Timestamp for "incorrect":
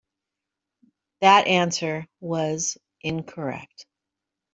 3.01-3.85